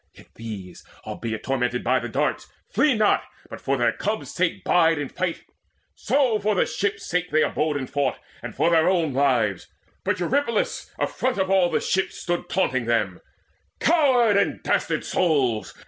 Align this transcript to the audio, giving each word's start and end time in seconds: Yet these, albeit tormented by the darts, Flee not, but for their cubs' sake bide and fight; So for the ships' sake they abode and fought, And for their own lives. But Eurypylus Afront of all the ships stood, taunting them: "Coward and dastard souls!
Yet 0.15 0.29
these, 0.33 0.83
albeit 1.05 1.43
tormented 1.43 1.83
by 1.83 1.99
the 1.99 2.09
darts, 2.09 2.47
Flee 2.71 2.95
not, 2.95 3.21
but 3.51 3.61
for 3.61 3.77
their 3.77 3.91
cubs' 3.91 4.33
sake 4.33 4.63
bide 4.63 4.97
and 4.97 5.11
fight; 5.11 5.43
So 5.93 6.39
for 6.39 6.55
the 6.55 6.65
ships' 6.65 7.05
sake 7.07 7.29
they 7.29 7.43
abode 7.43 7.77
and 7.77 7.87
fought, 7.87 8.17
And 8.41 8.55
for 8.55 8.71
their 8.71 8.89
own 8.89 9.13
lives. 9.13 9.67
But 10.03 10.19
Eurypylus 10.19 10.89
Afront 10.97 11.37
of 11.37 11.51
all 11.51 11.69
the 11.69 11.79
ships 11.81 12.17
stood, 12.17 12.49
taunting 12.49 12.85
them: 12.85 13.21
"Coward 13.79 14.37
and 14.37 14.63
dastard 14.63 15.05
souls! 15.05 15.71